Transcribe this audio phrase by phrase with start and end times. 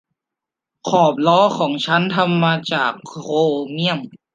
[0.89, 3.37] ขอบล้อของฉันทำจากโคร
[3.73, 3.99] เมี่ยม